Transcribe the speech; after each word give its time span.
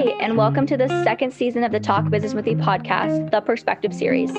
Hey, 0.00 0.14
and 0.18 0.34
welcome 0.34 0.64
to 0.64 0.78
the 0.78 0.88
second 1.04 1.30
season 1.30 1.62
of 1.62 1.72
the 1.72 1.78
Talk 1.78 2.08
Business 2.08 2.32
with 2.32 2.46
Me 2.46 2.54
podcast, 2.54 3.30
the 3.30 3.42
Perspective 3.42 3.92
Series. 3.92 4.30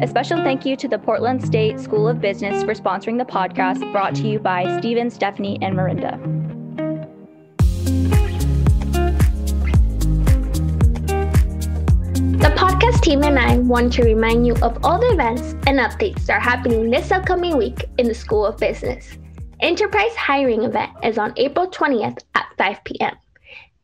A 0.00 0.06
special 0.06 0.38
thank 0.44 0.64
you 0.64 0.76
to 0.76 0.86
the 0.86 0.96
Portland 0.96 1.44
State 1.44 1.80
School 1.80 2.06
of 2.06 2.20
Business 2.20 2.62
for 2.62 2.72
sponsoring 2.72 3.18
the 3.18 3.24
podcast 3.24 3.80
brought 3.90 4.14
to 4.14 4.28
you 4.28 4.38
by 4.38 4.78
Steven, 4.78 5.10
Stephanie, 5.10 5.58
and 5.60 5.74
Marinda. 5.74 6.20
The 12.38 12.54
podcast 12.56 13.00
team 13.02 13.24
and 13.24 13.40
I 13.40 13.58
want 13.58 13.92
to 13.94 14.04
remind 14.04 14.46
you 14.46 14.54
of 14.62 14.78
all 14.84 15.00
the 15.00 15.10
events 15.10 15.56
and 15.66 15.80
updates 15.80 16.26
that 16.26 16.34
are 16.34 16.40
happening 16.40 16.90
this 16.90 17.10
upcoming 17.10 17.56
week 17.56 17.86
in 17.98 18.06
the 18.06 18.14
School 18.14 18.46
of 18.46 18.56
Business. 18.58 19.18
Enterprise 19.58 20.14
Hiring 20.14 20.62
event 20.62 20.92
is 21.02 21.18
on 21.18 21.32
April 21.36 21.68
20th 21.68 22.18
at 22.36 22.46
5 22.56 22.84
p.m. 22.84 23.16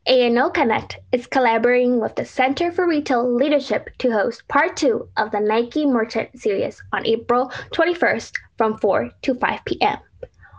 A&O 0.07 0.51
Connect 0.51 0.99
is 1.13 1.27
collaborating 1.27 1.99
with 1.99 2.15
the 2.15 2.27
Center 2.27 2.71
for 2.71 2.87
Retail 2.87 3.27
Leadership 3.35 3.89
to 3.97 4.13
host 4.13 4.47
part 4.49 4.77
two 4.77 5.09
of 5.17 5.31
the 5.31 5.41
Nike 5.41 5.87
Merchant 5.87 6.39
Series 6.39 6.83
on 6.93 7.07
April 7.07 7.51
21st 7.73 8.33
from 8.59 8.77
4 8.77 9.11
to 9.23 9.35
5 9.35 9.65
p.m. 9.65 9.97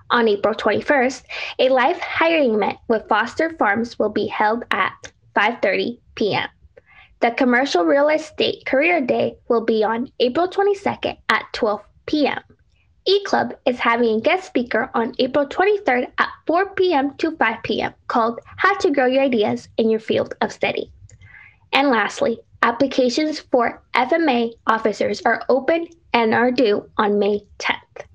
On 0.09 0.27
April 0.27 0.55
21st, 0.55 1.25
a 1.59 1.69
live 1.69 1.99
hiring 1.99 2.55
event 2.55 2.79
with 2.87 3.07
Foster 3.07 3.55
Farms 3.57 3.99
will 3.99 4.09
be 4.09 4.25
held 4.25 4.63
at 4.71 5.11
5:30 5.35 5.99
p.m. 6.15 6.49
The 7.19 7.29
Commercial 7.29 7.85
Real 7.85 8.09
Estate 8.09 8.65
Career 8.65 8.99
Day 8.99 9.37
will 9.47 9.63
be 9.63 9.83
on 9.83 10.11
April 10.19 10.47
22nd 10.47 11.17
at 11.29 11.45
12 11.53 11.81
p.m. 12.07 12.41
eClub 13.07 13.55
is 13.65 13.79
having 13.79 14.15
a 14.15 14.21
guest 14.21 14.47
speaker 14.47 14.89
on 14.93 15.13
April 15.19 15.45
23rd 15.45 16.11
at 16.17 16.29
4 16.47 16.69
p.m. 16.73 17.15
to 17.17 17.35
5 17.35 17.63
p.m. 17.63 17.93
called 18.07 18.39
How 18.57 18.75
to 18.77 18.91
Grow 18.91 19.05
Your 19.05 19.23
Ideas 19.23 19.69
in 19.77 19.89
Your 19.89 19.99
Field 19.99 20.33
of 20.41 20.51
Study. 20.51 20.91
And 21.71 21.89
lastly, 21.89 22.39
applications 22.63 23.39
for 23.39 23.81
FMA 23.93 24.53
officers 24.65 25.21
are 25.23 25.43
open 25.49 25.87
and 26.13 26.33
are 26.33 26.51
due 26.51 26.89
on 26.97 27.19
May 27.19 27.41
10th. 27.59 28.05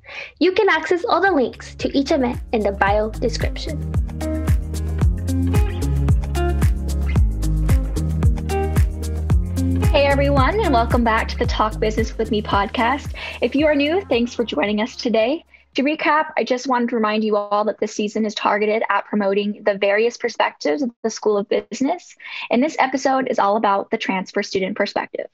You 0.41 0.53
can 0.53 0.69
access 0.69 1.05
all 1.05 1.21
the 1.21 1.31
links 1.31 1.75
to 1.77 1.97
each 1.97 2.11
event 2.11 2.41
in 2.53 2.63
the 2.63 2.73
bio 2.73 3.11
description. 3.11 3.79
Everyone, 10.11 10.59
and 10.59 10.75
welcome 10.75 11.05
back 11.05 11.29
to 11.29 11.39
the 11.39 11.47
Talk 11.47 11.79
Business 11.79 12.19
with 12.19 12.33
Me 12.33 12.43
podcast. 12.43 13.15
If 13.41 13.55
you 13.55 13.67
are 13.67 13.77
new, 13.77 14.01
thanks 14.09 14.35
for 14.35 14.45
joining 14.45 14.81
us 14.81 14.97
today. 14.97 15.45
To 15.77 15.85
recap, 15.85 16.33
I 16.37 16.43
just 16.43 16.67
wanted 16.67 16.89
to 16.89 16.97
remind 16.97 17.23
you 17.23 17.37
all 17.37 17.65
that 17.67 17.79
this 17.79 17.95
season 17.95 18.27
is 18.27 18.35
targeted 18.35 18.83
at 18.91 19.05
promoting 19.05 19.63
the 19.65 19.79
various 19.79 20.17
perspectives 20.17 20.83
of 20.83 20.91
the 21.05 21.11
School 21.11 21.39
of 21.39 21.49
Business, 21.49 22.17
and 22.51 22.61
this 22.61 22.75
episode 22.81 23.29
is 23.31 23.39
all 23.39 23.57
about 23.57 23.93
the 23.93 23.99
transfer 23.99 24.43
student 24.43 24.77
perspective. 24.77 25.27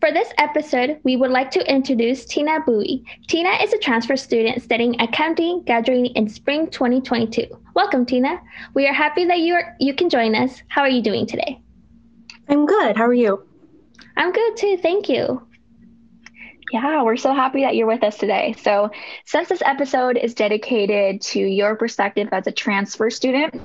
For 0.00 0.10
this 0.10 0.32
episode, 0.38 0.98
we 1.04 1.14
would 1.14 1.30
like 1.30 1.52
to 1.52 1.72
introduce 1.72 2.24
Tina 2.24 2.58
Bowie. 2.66 3.04
Tina 3.28 3.50
is 3.62 3.72
a 3.72 3.78
transfer 3.78 4.16
student 4.16 4.60
studying 4.60 5.00
accounting, 5.00 5.62
graduating 5.62 6.06
in 6.16 6.28
spring 6.28 6.68
2022. 6.68 7.46
Welcome, 7.74 8.06
Tina. 8.06 8.40
We 8.74 8.88
are 8.88 8.92
happy 8.92 9.24
that 9.26 9.38
you 9.38 9.54
are, 9.54 9.76
you 9.78 9.94
can 9.94 10.10
join 10.10 10.34
us. 10.34 10.64
How 10.66 10.82
are 10.82 10.88
you 10.88 11.00
doing 11.00 11.26
today? 11.26 11.60
I'm 12.48 12.66
good. 12.66 12.96
How 12.96 13.04
are 13.04 13.14
you? 13.14 13.47
I'm 14.16 14.32
good 14.32 14.56
too. 14.56 14.78
Thank 14.80 15.08
you. 15.08 15.46
Yeah, 16.72 17.02
we're 17.02 17.16
so 17.16 17.32
happy 17.34 17.62
that 17.62 17.76
you're 17.76 17.86
with 17.86 18.02
us 18.02 18.18
today. 18.18 18.54
So, 18.62 18.90
since 19.24 19.48
this 19.48 19.62
episode 19.64 20.18
is 20.18 20.34
dedicated 20.34 21.22
to 21.22 21.40
your 21.40 21.76
perspective 21.76 22.28
as 22.30 22.46
a 22.46 22.52
transfer 22.52 23.08
student, 23.08 23.60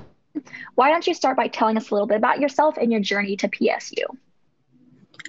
why 0.76 0.90
don't 0.90 1.06
you 1.06 1.14
start 1.14 1.36
by 1.36 1.48
telling 1.48 1.78
us 1.78 1.90
a 1.90 1.94
little 1.94 2.08
bit 2.08 2.18
about 2.18 2.40
yourself 2.40 2.78
and 2.78 2.92
your 2.92 3.02
journey 3.02 3.36
to 3.38 3.50
PSU? 3.50 4.04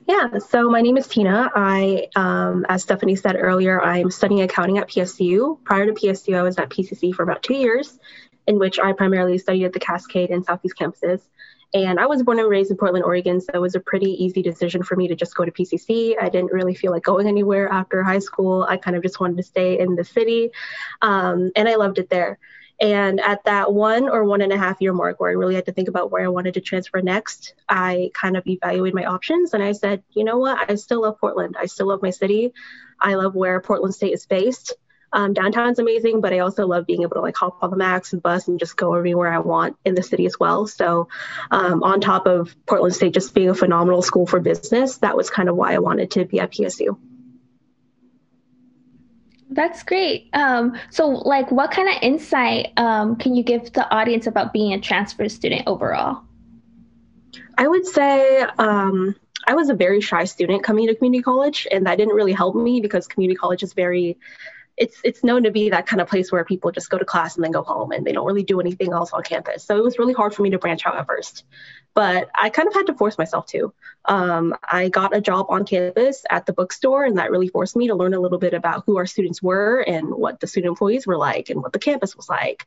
Yeah, 0.07 0.39
so 0.39 0.69
my 0.69 0.83
name 0.83 0.97
is 0.97 1.09
Tina. 1.09 1.51
I, 1.55 2.09
um, 2.15 2.67
as 2.69 2.83
Stephanie 2.83 3.17
said 3.17 3.37
earlier, 3.39 3.81
I'm 3.81 4.11
studying 4.11 4.43
accounting 4.43 4.79
at 4.79 4.89
PSU. 4.89 5.63
Prior 5.65 5.87
to 5.87 5.93
PSU, 5.93 6.37
I 6.37 6.43
was 6.43 6.59
at 6.59 6.69
PCC 6.69 7.15
for 7.15 7.23
about 7.23 7.43
two 7.43 7.55
years, 7.55 7.99
in 8.47 8.59
which 8.59 8.79
I 8.79 8.93
primarily 8.93 9.39
studied 9.39 9.65
at 9.65 9.73
the 9.73 9.81
Cascade 9.81 10.31
and 10.31 10.45
Southeast 10.45 10.77
campuses. 10.79 11.23
And 11.75 11.99
I 11.99 12.07
was 12.07 12.23
born 12.23 12.39
and 12.39 12.49
raised 12.49 12.71
in 12.71 12.77
Portland, 12.77 13.05
Oregon, 13.05 13.41
so 13.41 13.51
it 13.53 13.61
was 13.61 13.75
a 13.75 13.81
pretty 13.81 14.25
easy 14.25 14.43
decision 14.43 14.85
for 14.85 14.95
me 14.95 15.09
to 15.09 15.17
just 15.17 15.35
go 15.35 15.45
to 15.45 15.51
PCC. 15.51 16.15
I 16.21 16.29
didn't 16.29 16.53
really 16.53 16.75
feel 16.75 16.93
like 16.93 17.03
going 17.03 17.27
anywhere 17.27 17.69
after 17.69 18.03
high 18.05 18.21
school. 18.21 18.63
I 18.63 18.77
kind 18.77 18.97
of 18.97 19.03
just 19.03 19.19
wanted 19.19 19.39
to 19.39 19.43
stay 19.43 19.81
in 19.81 19.97
the 19.97 20.05
city, 20.05 20.51
um, 21.03 21.51
and 21.57 21.69
I 21.69 21.75
loved 21.75 21.99
it 21.99 22.09
there. 22.09 22.39
And 22.81 23.21
at 23.21 23.45
that 23.45 23.73
one 23.73 24.09
or 24.09 24.25
one 24.25 24.41
and 24.41 24.53
a 24.53 24.59
half 24.59 24.81
year 24.81 24.93
mark 24.93 25.21
where 25.21 25.31
I 25.31 25.35
really 25.35 25.55
had 25.55 25.67
to 25.67 25.73
think 25.73 25.89
about 25.89 26.11
where 26.11 26.25
I 26.25 26.29
wanted 26.29 26.55
to 26.55 26.61
transfer 26.61 27.01
next, 27.01 27.55
I 27.69 28.11
kind 28.15 28.37
of 28.37 28.47
evaluated 28.47 28.95
my 28.95 29.05
options 29.05 29.55
and 29.55 29.63
I 29.63 29.73
said, 29.73 30.03
you 30.11 30.25
know 30.25 30.39
what? 30.39 30.71
I 30.71 30.75
still 30.75 31.03
love 31.03 31.19
Portland. 31.21 31.57
I 31.59 31.67
still 31.67 31.87
love 31.87 32.03
my 32.03 32.11
city. 32.11 32.53
I 33.01 33.15
love 33.15 33.35
where 33.35 33.61
Portland 33.61 33.95
State 33.95 34.13
is 34.13 34.27
based. 34.27 34.75
Um, 35.15 35.33
downtown's 35.33 35.79
amazing, 35.79 36.21
but 36.21 36.33
I 36.33 36.41
also 36.41 36.67
love 36.67 36.87
being 36.87 37.03
able 37.03 37.15
to 37.15 37.21
like 37.21 37.37
hop 37.37 37.63
on 37.63 37.71
the 37.71 37.77
Max 37.77 38.13
and 38.13 38.21
bus 38.21 38.49
and 38.49 38.59
just 38.59 38.77
go 38.77 38.95
everywhere 38.95 39.33
I 39.33 39.39
want 39.39 39.77
in 39.85 39.95
the 39.95 40.03
city 40.03 40.27
as 40.27 40.39
well. 40.41 40.67
So, 40.67 41.09
um, 41.53 41.85
on 41.85 42.01
top 42.01 42.27
of 42.27 42.55
Portland 42.67 42.95
State 42.97 43.15
just 43.15 43.33
being 43.33 43.49
a 43.49 43.55
phenomenal 43.55 44.03
school 44.03 44.27
for 44.27 44.41
business, 44.41 44.99
that 44.99 45.17
was 45.17 45.31
kind 45.31 45.49
of 45.49 45.55
why 45.55 45.73
I 45.73 45.79
wanted 45.79 46.11
to 46.13 46.25
be 46.25 46.41
at 46.41 46.51
PSU. 46.51 46.99
That's 49.51 49.85
great. 49.85 50.31
Um, 50.33 50.77
so, 50.91 51.07
like, 51.07 51.53
what 51.53 51.71
kind 51.71 51.89
of 51.89 52.03
insight 52.03 52.73
um, 52.77 53.15
can 53.15 53.37
you 53.37 53.45
give 53.45 53.73
the 53.73 53.89
audience 53.95 54.27
about 54.27 54.53
being 54.53 54.73
a 54.73 54.81
transfer 54.81 55.29
student 55.29 55.63
overall? 55.69 56.23
I 57.57 57.69
would 57.69 57.87
say 57.87 58.41
um, 58.59 59.15
I 59.47 59.55
was 59.55 59.69
a 59.69 59.75
very 59.75 60.01
shy 60.01 60.25
student 60.25 60.65
coming 60.65 60.89
to 60.89 60.95
community 60.97 61.23
college, 61.23 61.69
and 61.71 61.87
that 61.87 61.99
didn't 61.99 62.15
really 62.15 62.33
help 62.33 62.57
me 62.57 62.81
because 62.81 63.07
community 63.07 63.37
college 63.37 63.63
is 63.63 63.75
very 63.75 64.19
it's 64.77 65.01
it's 65.05 65.23
known 65.23 65.45
to 65.45 65.51
be 65.51 65.71
that 65.71 65.87
kind 65.87 66.01
of 66.01 66.09
place 66.09 66.33
where 66.33 66.45
people 66.45 66.73
just 66.73 66.91
go 66.91 66.99
to 66.99 67.05
class 67.05 67.37
and 67.37 67.45
then 67.45 67.53
go 67.53 67.63
home 67.63 67.93
and 67.93 68.05
they 68.05 68.13
don't 68.13 68.27
really 68.27 68.43
do 68.43 68.61
anything 68.61 68.93
else 68.93 69.13
on 69.13 69.23
campus. 69.23 69.65
So 69.65 69.77
it 69.77 69.85
was 69.85 69.99
really 69.99 70.13
hard 70.13 70.35
for 70.35 70.43
me 70.43 70.51
to 70.51 70.59
branch 70.59 70.85
out 70.85 70.97
at 70.97 71.07
first, 71.07 71.45
but 71.95 72.29
I 72.35 72.51
kind 72.51 72.67
of 72.67 72.75
had 72.75 72.87
to 72.87 72.95
force 72.95 73.17
myself 73.17 73.47
to. 73.47 73.73
Um, 74.05 74.55
I 74.63 74.89
got 74.89 75.17
a 75.17 75.21
job 75.21 75.47
on 75.49 75.65
campus 75.65 76.25
at 76.29 76.47
the 76.47 76.53
bookstore, 76.53 77.05
and 77.05 77.19
that 77.19 77.31
really 77.31 77.49
forced 77.49 77.77
me 77.77 77.89
to 77.89 77.95
learn 77.95 78.15
a 78.15 78.21
little 78.21 78.39
bit 78.39 78.55
about 78.55 78.83
who 78.87 78.99
our 78.99 79.07
students 79.07 79.43
were 79.43 79.81
and 79.81 80.09
what 80.09 80.41
the 80.41 80.47
student 80.47 80.71
employees 80.71 81.07
were 81.07 81.17
like 81.17 81.51
and 81.51 81.63
what 81.63 81.73
the 81.73 81.79
campus 81.79 82.17
was 82.17 82.29
like. 82.29 82.67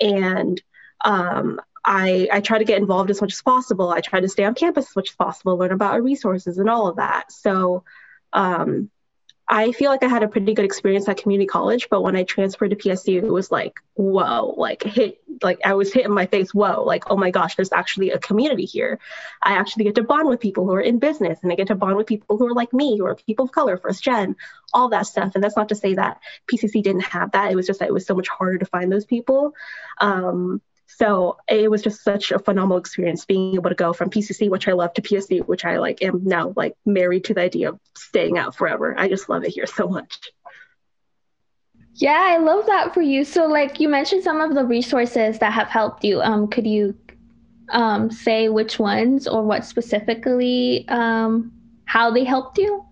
And 0.00 0.62
um, 1.04 1.60
I, 1.84 2.28
I 2.32 2.40
try 2.40 2.58
to 2.58 2.64
get 2.64 2.78
involved 2.78 3.10
as 3.10 3.20
much 3.20 3.32
as 3.32 3.42
possible. 3.42 3.90
I 3.90 4.00
try 4.00 4.20
to 4.20 4.28
stay 4.28 4.44
on 4.44 4.54
campus 4.54 4.90
as 4.90 4.96
much 4.96 5.10
as 5.10 5.16
possible, 5.16 5.56
learn 5.56 5.72
about 5.72 5.94
our 5.94 6.02
resources 6.02 6.58
and 6.58 6.70
all 6.70 6.86
of 6.86 6.96
that. 6.96 7.32
So 7.32 7.84
um, 8.32 8.90
I 9.52 9.72
feel 9.72 9.90
like 9.90 10.04
I 10.04 10.08
had 10.08 10.22
a 10.22 10.28
pretty 10.28 10.54
good 10.54 10.64
experience 10.64 11.08
at 11.08 11.16
community 11.16 11.48
college, 11.48 11.88
but 11.90 12.02
when 12.02 12.14
I 12.14 12.22
transferred 12.22 12.70
to 12.70 12.76
PSU, 12.76 13.16
it 13.16 13.32
was 13.32 13.50
like, 13.50 13.80
whoa, 13.94 14.54
like 14.56 14.84
hit, 14.84 15.20
like 15.42 15.58
I 15.64 15.74
was 15.74 15.92
hit 15.92 16.04
in 16.04 16.12
my 16.12 16.26
face, 16.26 16.54
whoa, 16.54 16.84
like, 16.84 17.10
oh 17.10 17.16
my 17.16 17.32
gosh, 17.32 17.56
there's 17.56 17.72
actually 17.72 18.12
a 18.12 18.20
community 18.20 18.64
here. 18.64 19.00
I 19.42 19.54
actually 19.54 19.84
get 19.84 19.96
to 19.96 20.04
bond 20.04 20.28
with 20.28 20.38
people 20.38 20.66
who 20.66 20.72
are 20.74 20.80
in 20.80 21.00
business 21.00 21.40
and 21.42 21.50
I 21.50 21.56
get 21.56 21.66
to 21.66 21.74
bond 21.74 21.96
with 21.96 22.06
people 22.06 22.38
who 22.38 22.46
are 22.46 22.54
like 22.54 22.72
me, 22.72 22.96
who 22.96 23.06
are 23.06 23.16
people 23.16 23.46
of 23.46 23.50
color, 23.50 23.76
first 23.76 24.04
gen, 24.04 24.36
all 24.72 24.90
that 24.90 25.08
stuff. 25.08 25.32
And 25.34 25.42
that's 25.42 25.56
not 25.56 25.70
to 25.70 25.74
say 25.74 25.94
that 25.94 26.20
PCC 26.46 26.80
didn't 26.80 27.06
have 27.06 27.32
that. 27.32 27.50
It 27.50 27.56
was 27.56 27.66
just 27.66 27.80
that 27.80 27.88
it 27.88 27.92
was 27.92 28.06
so 28.06 28.14
much 28.14 28.28
harder 28.28 28.58
to 28.58 28.66
find 28.66 28.92
those 28.92 29.04
people. 29.04 29.54
Um, 30.00 30.62
so 30.96 31.38
it 31.48 31.70
was 31.70 31.82
just 31.82 32.02
such 32.02 32.30
a 32.30 32.38
phenomenal 32.38 32.78
experience 32.78 33.24
being 33.24 33.54
able 33.54 33.70
to 33.70 33.76
go 33.76 33.92
from 33.92 34.10
PCC, 34.10 34.50
which 34.50 34.68
I 34.68 34.72
love, 34.72 34.92
to 34.94 35.02
PSU, 35.02 35.46
which 35.46 35.64
I 35.64 35.78
like 35.78 36.02
am 36.02 36.24
now 36.24 36.52
like 36.56 36.74
married 36.84 37.24
to 37.24 37.34
the 37.34 37.40
idea 37.40 37.70
of 37.70 37.80
staying 37.96 38.36
out 38.36 38.56
forever. 38.56 38.94
I 38.98 39.08
just 39.08 39.28
love 39.28 39.44
it 39.44 39.50
here 39.50 39.66
so 39.66 39.88
much. 39.88 40.18
Yeah, 41.94 42.20
I 42.20 42.38
love 42.38 42.66
that 42.66 42.94
for 42.94 43.02
you. 43.02 43.24
So, 43.24 43.46
like 43.46 43.80
you 43.80 43.88
mentioned, 43.88 44.24
some 44.24 44.40
of 44.40 44.54
the 44.54 44.64
resources 44.64 45.38
that 45.38 45.52
have 45.52 45.68
helped 45.68 46.04
you. 46.04 46.20
Um, 46.22 46.48
could 46.48 46.66
you 46.66 46.96
um, 47.70 48.10
say 48.10 48.48
which 48.48 48.78
ones 48.78 49.28
or 49.28 49.42
what 49.42 49.64
specifically 49.64 50.86
um, 50.88 51.52
how 51.84 52.10
they 52.10 52.24
helped 52.24 52.58
you? 52.58 52.84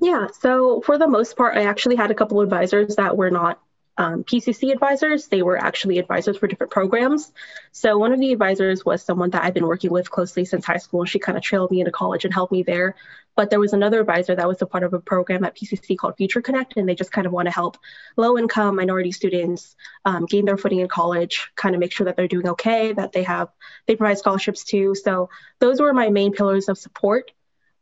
Yeah, 0.00 0.26
so 0.40 0.80
for 0.82 0.98
the 0.98 1.08
most 1.08 1.36
part, 1.36 1.56
I 1.56 1.64
actually 1.64 1.96
had 1.96 2.10
a 2.10 2.14
couple 2.14 2.40
advisors 2.40 2.96
that 2.96 3.16
were 3.16 3.30
not 3.30 3.60
um, 3.98 4.24
PCC 4.24 4.72
advisors. 4.72 5.28
They 5.28 5.42
were 5.42 5.56
actually 5.56 5.98
advisors 5.98 6.36
for 6.36 6.46
different 6.46 6.72
programs. 6.72 7.32
So 7.72 7.98
one 7.98 8.12
of 8.12 8.20
the 8.20 8.32
advisors 8.32 8.84
was 8.84 9.02
someone 9.02 9.30
that 9.30 9.44
I've 9.44 9.54
been 9.54 9.66
working 9.66 9.90
with 9.90 10.10
closely 10.10 10.44
since 10.44 10.64
high 10.64 10.76
school. 10.76 11.04
She 11.04 11.18
kind 11.18 11.38
of 11.38 11.42
trailed 11.42 11.70
me 11.70 11.80
into 11.80 11.92
college 11.92 12.24
and 12.24 12.34
helped 12.34 12.52
me 12.52 12.62
there. 12.62 12.94
But 13.36 13.50
there 13.50 13.60
was 13.60 13.74
another 13.74 14.00
advisor 14.00 14.34
that 14.34 14.48
was 14.48 14.62
a 14.62 14.66
part 14.66 14.82
of 14.82 14.94
a 14.94 14.98
program 14.98 15.44
at 15.44 15.54
PCC 15.54 15.96
called 15.96 16.16
Future 16.16 16.40
Connect, 16.40 16.76
and 16.78 16.88
they 16.88 16.94
just 16.94 17.12
kind 17.12 17.26
of 17.26 17.32
want 17.34 17.46
to 17.46 17.52
help 17.52 17.76
low 18.16 18.38
income 18.38 18.76
minority 18.76 19.12
students 19.12 19.76
um, 20.06 20.24
gain 20.24 20.46
their 20.46 20.56
footing 20.56 20.80
in 20.80 20.88
college, 20.88 21.50
kind 21.54 21.74
of 21.74 21.80
make 21.80 21.92
sure 21.92 22.06
that 22.06 22.16
they're 22.16 22.28
doing 22.28 22.48
okay, 22.48 22.94
that 22.94 23.12
they 23.12 23.24
have, 23.24 23.48
they 23.86 23.94
provide 23.94 24.18
scholarships 24.18 24.64
too. 24.64 24.94
So 24.94 25.28
those 25.58 25.82
were 25.82 25.92
my 25.92 26.08
main 26.08 26.32
pillars 26.32 26.70
of 26.70 26.78
support. 26.78 27.30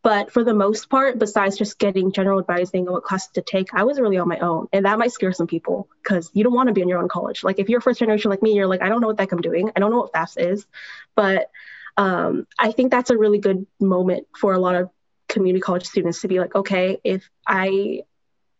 But 0.04 0.30
for 0.30 0.44
the 0.44 0.52
most 0.52 0.90
part, 0.90 1.18
besides 1.18 1.56
just 1.56 1.78
getting 1.78 2.12
general 2.12 2.38
advising 2.38 2.86
on 2.86 2.92
what 2.92 3.04
classes 3.04 3.30
to 3.32 3.40
take, 3.40 3.72
I 3.72 3.84
was 3.84 3.98
really 3.98 4.18
on 4.18 4.28
my 4.28 4.38
own. 4.38 4.68
And 4.70 4.84
that 4.84 4.98
might 4.98 5.12
scare 5.12 5.32
some 5.32 5.46
people 5.46 5.88
because 6.02 6.30
you 6.34 6.44
don't 6.44 6.52
want 6.52 6.66
to 6.66 6.74
be 6.74 6.82
in 6.82 6.88
your 6.90 6.98
own 6.98 7.08
college. 7.08 7.42
Like 7.42 7.58
if 7.58 7.70
you're 7.70 7.80
first 7.80 8.00
generation 8.00 8.30
like 8.30 8.42
me, 8.42 8.52
you're 8.52 8.66
like, 8.66 8.82
I 8.82 8.90
don't 8.90 9.00
know 9.00 9.06
what 9.06 9.16
the 9.16 9.22
heck 9.22 9.32
I'm 9.32 9.40
doing. 9.40 9.70
I 9.74 9.80
don't 9.80 9.90
know 9.90 10.00
what 10.00 10.12
FAFSA 10.12 10.52
is. 10.52 10.66
But 11.16 11.50
um, 11.96 12.46
I 12.58 12.72
think 12.72 12.90
that's 12.90 13.08
a 13.08 13.16
really 13.16 13.38
good 13.38 13.66
moment 13.80 14.26
for 14.38 14.52
a 14.52 14.58
lot 14.58 14.74
of 14.74 14.90
community 15.26 15.62
college 15.62 15.86
students 15.86 16.20
to 16.20 16.28
be 16.28 16.38
like, 16.38 16.54
okay, 16.54 16.98
if 17.02 17.30
I 17.46 18.02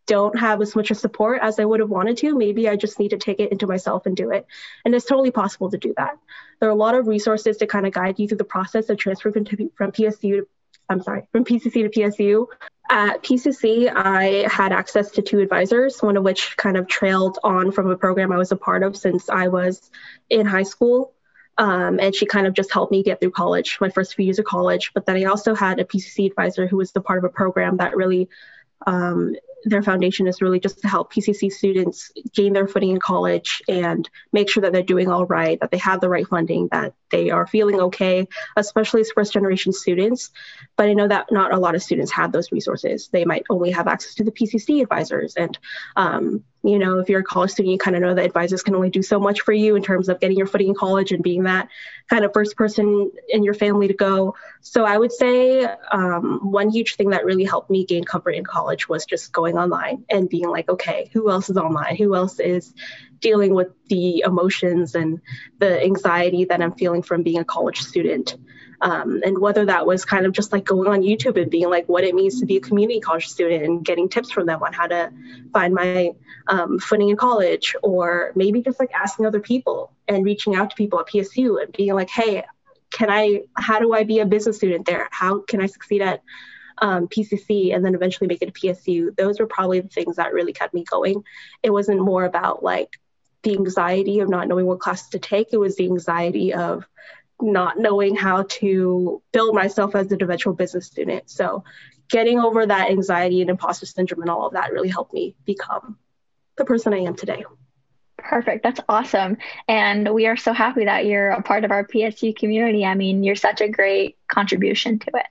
don't 0.06 0.38
have 0.38 0.62
as 0.62 0.74
much 0.74 0.90
of 0.90 0.96
support 0.96 1.40
as 1.42 1.58
I 1.58 1.66
would 1.66 1.80
have 1.80 1.90
wanted 1.90 2.16
to, 2.18 2.38
maybe 2.38 2.70
I 2.70 2.76
just 2.76 2.98
need 2.98 3.10
to 3.10 3.18
take 3.18 3.40
it 3.40 3.52
into 3.52 3.66
myself 3.66 4.06
and 4.06 4.16
do 4.16 4.30
it. 4.30 4.46
And 4.86 4.94
it's 4.94 5.04
totally 5.04 5.30
possible 5.30 5.70
to 5.70 5.76
do 5.76 5.92
that. 5.98 6.16
There 6.60 6.70
are 6.70 6.72
a 6.72 6.74
lot 6.74 6.94
of 6.94 7.06
resources 7.06 7.58
to 7.58 7.66
kind 7.66 7.86
of 7.86 7.92
guide 7.92 8.18
you 8.18 8.28
through 8.28 8.38
the 8.38 8.44
process 8.44 8.88
of 8.88 8.96
transferring 8.96 9.44
from, 9.44 9.70
from 9.76 9.92
PSU 9.92 10.46
I'm 10.88 11.02
sorry, 11.02 11.22
from 11.32 11.44
PCC 11.44 11.72
to 11.72 11.88
PSU. 11.88 12.46
At 12.90 13.22
PCC, 13.22 13.90
I 13.94 14.46
had 14.48 14.72
access 14.72 15.10
to 15.12 15.22
two 15.22 15.40
advisors, 15.40 16.02
one 16.02 16.16
of 16.16 16.24
which 16.24 16.56
kind 16.56 16.76
of 16.76 16.86
trailed 16.86 17.38
on 17.42 17.72
from 17.72 17.90
a 17.90 17.96
program 17.96 18.30
I 18.30 18.36
was 18.36 18.52
a 18.52 18.56
part 18.56 18.82
of 18.82 18.96
since 18.96 19.30
I 19.30 19.48
was 19.48 19.90
in 20.28 20.46
high 20.46 20.64
school. 20.64 21.14
Um, 21.56 22.00
and 22.00 22.14
she 22.14 22.26
kind 22.26 22.46
of 22.46 22.52
just 22.52 22.72
helped 22.72 22.90
me 22.90 23.02
get 23.02 23.20
through 23.20 23.30
college, 23.30 23.78
my 23.80 23.88
first 23.88 24.14
few 24.14 24.24
years 24.24 24.38
of 24.38 24.44
college. 24.44 24.90
But 24.92 25.06
then 25.06 25.16
I 25.16 25.24
also 25.24 25.54
had 25.54 25.78
a 25.78 25.84
PCC 25.84 26.26
advisor 26.26 26.66
who 26.66 26.76
was 26.76 26.92
the 26.92 27.00
part 27.00 27.18
of 27.18 27.24
a 27.24 27.28
program 27.28 27.76
that 27.76 27.96
really 27.96 28.28
um, 28.86 29.34
their 29.64 29.82
foundation 29.82 30.26
is 30.26 30.42
really 30.42 30.60
just 30.60 30.80
to 30.80 30.88
help 30.88 31.12
PCC 31.12 31.50
students 31.50 32.12
gain 32.34 32.52
their 32.52 32.68
footing 32.68 32.90
in 32.90 33.00
college 33.00 33.62
and 33.68 34.08
make 34.32 34.50
sure 34.50 34.62
that 34.62 34.72
they're 34.72 34.82
doing 34.82 35.08
all 35.08 35.26
right, 35.26 35.58
that 35.60 35.70
they 35.70 35.78
have 35.78 36.00
the 36.00 36.08
right 36.08 36.26
funding, 36.26 36.68
that 36.70 36.94
they 37.10 37.30
are 37.30 37.46
feeling 37.46 37.80
okay, 37.80 38.28
especially 38.56 39.00
as 39.00 39.10
first 39.10 39.32
generation 39.32 39.72
students. 39.72 40.30
But 40.76 40.88
I 40.88 40.94
know 40.94 41.08
that 41.08 41.32
not 41.32 41.52
a 41.52 41.58
lot 41.58 41.74
of 41.74 41.82
students 41.82 42.12
have 42.12 42.32
those 42.32 42.52
resources. 42.52 43.08
They 43.12 43.24
might 43.24 43.44
only 43.50 43.70
have 43.72 43.88
access 43.88 44.14
to 44.16 44.24
the 44.24 44.32
PCC 44.32 44.82
advisors. 44.82 45.34
And, 45.36 45.58
um, 45.96 46.44
you 46.64 46.78
know, 46.78 46.98
if 46.98 47.10
you're 47.10 47.20
a 47.20 47.24
college 47.24 47.50
student, 47.50 47.72
you 47.72 47.78
kind 47.78 47.94
of 47.94 48.00
know 48.00 48.14
that 48.14 48.24
advisors 48.24 48.62
can 48.62 48.74
only 48.74 48.88
do 48.88 49.02
so 49.02 49.20
much 49.20 49.42
for 49.42 49.52
you 49.52 49.76
in 49.76 49.82
terms 49.82 50.08
of 50.08 50.18
getting 50.18 50.38
your 50.38 50.46
footing 50.46 50.68
in 50.68 50.74
college 50.74 51.12
and 51.12 51.22
being 51.22 51.42
that 51.42 51.68
kind 52.08 52.24
of 52.24 52.32
first 52.32 52.56
person 52.56 53.10
in 53.28 53.42
your 53.44 53.52
family 53.52 53.86
to 53.86 53.92
go. 53.92 54.34
So 54.62 54.84
I 54.84 54.96
would 54.96 55.12
say 55.12 55.64
um, 55.92 56.40
one 56.50 56.70
huge 56.70 56.96
thing 56.96 57.10
that 57.10 57.26
really 57.26 57.44
helped 57.44 57.68
me 57.68 57.84
gain 57.84 58.04
comfort 58.04 58.30
in 58.30 58.44
college 58.44 58.88
was 58.88 59.04
just 59.04 59.30
going 59.30 59.58
online 59.58 60.06
and 60.08 60.26
being 60.26 60.48
like, 60.48 60.70
okay, 60.70 61.10
who 61.12 61.30
else 61.30 61.50
is 61.50 61.58
online? 61.58 61.96
Who 61.96 62.14
else 62.14 62.40
is 62.40 62.72
dealing 63.20 63.54
with 63.54 63.68
the 63.88 64.24
emotions 64.26 64.94
and 64.94 65.20
the 65.58 65.82
anxiety 65.82 66.46
that 66.46 66.62
I'm 66.62 66.72
feeling 66.72 67.02
from 67.02 67.22
being 67.22 67.40
a 67.40 67.44
college 67.44 67.80
student? 67.80 68.38
Um, 68.80 69.20
and 69.24 69.38
whether 69.38 69.64
that 69.66 69.86
was 69.86 70.04
kind 70.04 70.26
of 70.26 70.32
just 70.32 70.52
like 70.52 70.64
going 70.64 70.88
on 70.88 71.02
YouTube 71.02 71.40
and 71.40 71.50
being 71.50 71.70
like 71.70 71.88
what 71.88 72.04
it 72.04 72.14
means 72.14 72.40
to 72.40 72.46
be 72.46 72.56
a 72.56 72.60
community 72.60 73.00
college 73.00 73.28
student 73.28 73.64
and 73.64 73.84
getting 73.84 74.08
tips 74.08 74.30
from 74.30 74.46
them 74.46 74.62
on 74.62 74.72
how 74.72 74.86
to 74.86 75.12
find 75.52 75.74
my 75.74 76.12
um, 76.46 76.78
footing 76.78 77.10
in 77.10 77.16
college, 77.16 77.74
or 77.82 78.32
maybe 78.34 78.62
just 78.62 78.78
like 78.78 78.92
asking 78.92 79.26
other 79.26 79.40
people 79.40 79.92
and 80.08 80.24
reaching 80.24 80.54
out 80.54 80.70
to 80.70 80.76
people 80.76 81.00
at 81.00 81.06
PSU 81.06 81.62
and 81.62 81.72
being 81.72 81.94
like, 81.94 82.10
hey, 82.10 82.44
can 82.90 83.10
I, 83.10 83.42
how 83.54 83.78
do 83.78 83.92
I 83.92 84.04
be 84.04 84.20
a 84.20 84.26
business 84.26 84.56
student 84.56 84.86
there? 84.86 85.08
How 85.10 85.40
can 85.40 85.60
I 85.60 85.66
succeed 85.66 86.02
at 86.02 86.22
um, 86.78 87.08
PCC 87.08 87.74
and 87.74 87.84
then 87.84 87.94
eventually 87.94 88.28
make 88.28 88.42
it 88.42 88.54
to 88.54 88.60
PSU? 88.60 89.16
Those 89.16 89.40
were 89.40 89.46
probably 89.46 89.80
the 89.80 89.88
things 89.88 90.16
that 90.16 90.32
really 90.32 90.52
kept 90.52 90.74
me 90.74 90.84
going. 90.84 91.24
It 91.62 91.70
wasn't 91.70 92.00
more 92.00 92.24
about 92.24 92.62
like 92.62 92.98
the 93.42 93.52
anxiety 93.56 94.20
of 94.20 94.28
not 94.28 94.48
knowing 94.48 94.66
what 94.66 94.80
classes 94.80 95.10
to 95.10 95.18
take, 95.18 95.52
it 95.52 95.58
was 95.58 95.76
the 95.76 95.84
anxiety 95.84 96.52
of 96.52 96.86
not 97.40 97.78
knowing 97.78 98.16
how 98.16 98.44
to 98.44 99.22
build 99.32 99.54
myself 99.54 99.94
as 99.94 100.10
an 100.12 100.22
eventual 100.22 100.54
business 100.54 100.86
student. 100.86 101.28
So 101.28 101.64
getting 102.08 102.38
over 102.38 102.64
that 102.64 102.90
anxiety 102.90 103.40
and 103.40 103.50
imposter 103.50 103.86
syndrome 103.86 104.22
and 104.22 104.30
all 104.30 104.46
of 104.46 104.52
that 104.54 104.72
really 104.72 104.88
helped 104.88 105.12
me 105.12 105.34
become 105.44 105.98
the 106.56 106.64
person 106.64 106.94
I 106.94 106.98
am 106.98 107.16
today. 107.16 107.44
Perfect. 108.16 108.62
That's 108.62 108.80
awesome. 108.88 109.36
And 109.68 110.14
we 110.14 110.26
are 110.26 110.36
so 110.36 110.52
happy 110.52 110.84
that 110.86 111.06
you're 111.06 111.30
a 111.30 111.42
part 111.42 111.64
of 111.64 111.70
our 111.70 111.86
PSU 111.86 112.34
community. 112.34 112.84
I 112.84 112.94
mean, 112.94 113.24
you're 113.24 113.34
such 113.34 113.60
a 113.60 113.68
great 113.68 114.16
contribution 114.28 114.98
to 115.00 115.10
it. 115.14 115.26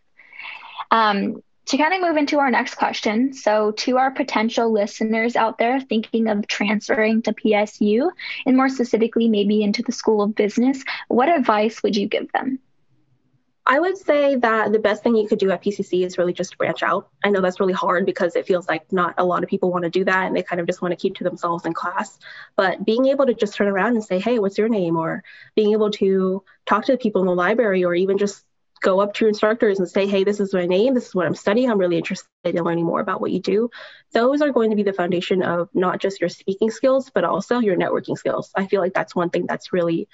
Um, 0.91 1.41
to 1.65 1.77
kind 1.77 1.93
of 1.93 2.01
move 2.01 2.17
into 2.17 2.39
our 2.39 2.51
next 2.51 2.75
question. 2.75 3.33
So, 3.33 3.71
to 3.71 3.97
our 3.97 4.11
potential 4.11 4.71
listeners 4.71 5.35
out 5.35 5.57
there 5.57 5.79
thinking 5.79 6.27
of 6.27 6.47
transferring 6.47 7.21
to 7.23 7.33
PSU, 7.33 8.09
and 8.45 8.57
more 8.57 8.69
specifically, 8.69 9.29
maybe 9.29 9.63
into 9.63 9.81
the 9.81 9.91
School 9.91 10.21
of 10.21 10.35
Business, 10.35 10.83
what 11.07 11.29
advice 11.29 11.81
would 11.83 11.95
you 11.95 12.07
give 12.07 12.31
them? 12.31 12.59
I 13.65 13.79
would 13.79 13.97
say 13.97 14.35
that 14.35 14.73
the 14.73 14.79
best 14.79 15.03
thing 15.03 15.15
you 15.15 15.27
could 15.27 15.39
do 15.39 15.49
at 15.51 15.63
PCC 15.63 16.05
is 16.05 16.17
really 16.17 16.33
just 16.33 16.57
branch 16.57 16.83
out. 16.83 17.07
I 17.23 17.29
know 17.29 17.39
that's 17.39 17.61
really 17.61 17.73
hard 17.73 18.05
because 18.05 18.35
it 18.35 18.45
feels 18.45 18.67
like 18.67 18.91
not 18.91 19.13
a 19.17 19.23
lot 19.23 19.41
of 19.41 19.49
people 19.49 19.71
want 19.71 19.85
to 19.85 19.89
do 19.89 20.03
that 20.03 20.27
and 20.27 20.35
they 20.35 20.43
kind 20.43 20.59
of 20.59 20.67
just 20.67 20.81
want 20.81 20.91
to 20.91 20.97
keep 20.97 21.15
to 21.15 21.23
themselves 21.23 21.65
in 21.65 21.73
class. 21.73 22.19
But 22.57 22.83
being 22.83 23.05
able 23.05 23.25
to 23.25 23.33
just 23.33 23.55
turn 23.55 23.69
around 23.69 23.93
and 23.93 24.03
say, 24.03 24.19
hey, 24.19 24.37
what's 24.37 24.57
your 24.57 24.67
name? 24.67 24.97
Or 24.97 25.23
being 25.55 25.71
able 25.71 25.91
to 25.91 26.43
talk 26.65 26.85
to 26.85 26.97
people 26.97 27.21
in 27.21 27.27
the 27.27 27.35
library 27.35 27.85
or 27.85 27.95
even 27.95 28.17
just 28.17 28.43
go 28.83 28.99
up 28.99 29.13
to 29.13 29.25
your 29.25 29.29
instructors 29.29 29.79
and 29.79 29.89
say, 29.89 30.05
hey, 30.05 30.23
this 30.23 30.39
is 30.39 30.53
my 30.53 30.67
name, 30.67 30.93
this 30.93 31.07
is 31.07 31.15
what 31.15 31.25
I'm 31.25 31.33
studying, 31.33 31.71
I'm 31.71 31.79
really 31.79 31.97
interested 31.97 32.27
in 32.43 32.63
learning 32.63 32.85
more 32.85 32.99
about 32.99 33.21
what 33.21 33.31
you 33.31 33.39
do. 33.39 33.71
Those 34.11 34.41
are 34.41 34.51
going 34.51 34.69
to 34.69 34.75
be 34.75 34.83
the 34.83 34.93
foundation 34.93 35.41
of 35.41 35.69
not 35.73 35.99
just 35.99 36.19
your 36.19 36.29
speaking 36.29 36.69
skills, 36.69 37.09
but 37.09 37.23
also 37.23 37.59
your 37.59 37.77
networking 37.77 38.17
skills. 38.17 38.51
I 38.55 38.67
feel 38.67 38.81
like 38.81 38.93
that's 38.93 39.15
one 39.15 39.31
thing 39.31 39.45
that's 39.47 39.73
really 39.73 40.07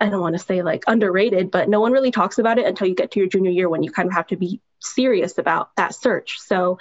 I 0.00 0.08
don't 0.08 0.20
want 0.20 0.36
to 0.36 0.44
say 0.44 0.62
like 0.62 0.84
underrated, 0.86 1.50
but 1.50 1.68
no 1.68 1.80
one 1.80 1.92
really 1.92 2.12
talks 2.12 2.38
about 2.38 2.58
it 2.58 2.66
until 2.66 2.86
you 2.86 2.94
get 2.94 3.10
to 3.12 3.20
your 3.20 3.28
junior 3.28 3.50
year 3.50 3.68
when 3.68 3.82
you 3.82 3.90
kind 3.90 4.08
of 4.08 4.14
have 4.14 4.28
to 4.28 4.36
be 4.36 4.60
serious 4.78 5.38
about 5.38 5.74
that 5.76 5.92
search. 5.92 6.38
So 6.38 6.78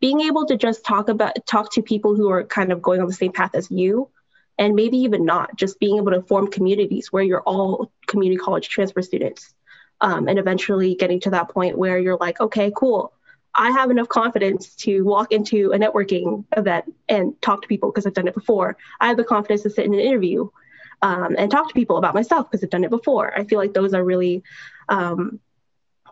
being 0.00 0.22
able 0.22 0.46
to 0.46 0.56
just 0.56 0.84
talk 0.84 1.10
about 1.10 1.46
talk 1.46 1.72
to 1.74 1.82
people 1.82 2.16
who 2.16 2.30
are 2.30 2.42
kind 2.42 2.72
of 2.72 2.80
going 2.80 3.00
on 3.00 3.06
the 3.06 3.12
same 3.12 3.32
path 3.32 3.54
as 3.54 3.70
you 3.70 4.08
and 4.58 4.74
maybe 4.74 4.98
even 4.98 5.26
not 5.26 5.56
just 5.56 5.78
being 5.78 5.98
able 5.98 6.12
to 6.12 6.22
form 6.22 6.50
communities 6.50 7.12
where 7.12 7.22
you're 7.22 7.42
all 7.42 7.92
community 8.06 8.38
college 8.38 8.68
transfer 8.68 9.02
students 9.02 9.54
um, 10.00 10.28
and 10.28 10.38
eventually 10.38 10.94
getting 10.94 11.20
to 11.20 11.30
that 11.30 11.48
point 11.48 11.78
where 11.78 11.98
you're 11.98 12.16
like 12.16 12.40
okay 12.40 12.72
cool 12.76 13.12
i 13.54 13.70
have 13.70 13.90
enough 13.90 14.08
confidence 14.08 14.74
to 14.74 15.02
walk 15.02 15.32
into 15.32 15.72
a 15.72 15.78
networking 15.78 16.44
event 16.56 16.84
and 17.08 17.40
talk 17.40 17.62
to 17.62 17.68
people 17.68 17.90
because 17.90 18.06
i've 18.06 18.14
done 18.14 18.28
it 18.28 18.34
before 18.34 18.76
i 19.00 19.08
have 19.08 19.16
the 19.16 19.24
confidence 19.24 19.62
to 19.62 19.70
sit 19.70 19.84
in 19.84 19.94
an 19.94 20.00
interview 20.00 20.48
um, 21.04 21.36
and 21.36 21.50
talk 21.50 21.68
to 21.68 21.74
people 21.74 21.98
about 21.98 22.14
myself 22.14 22.50
because 22.50 22.64
I've 22.64 22.70
done 22.70 22.82
it 22.82 22.88
before. 22.88 23.38
I 23.38 23.44
feel 23.44 23.58
like 23.58 23.74
those 23.74 23.92
are 23.92 24.02
really 24.02 24.42
um, 24.88 25.38